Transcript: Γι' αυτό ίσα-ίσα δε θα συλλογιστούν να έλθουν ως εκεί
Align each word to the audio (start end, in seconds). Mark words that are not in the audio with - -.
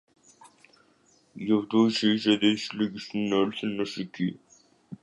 Γι' 1.33 1.53
αυτό 1.53 1.85
ίσα-ίσα 1.85 2.37
δε 2.37 2.51
θα 2.51 2.57
συλλογιστούν 2.57 3.27
να 3.27 3.35
έλθουν 3.35 3.79
ως 3.79 3.97
εκεί 3.97 4.39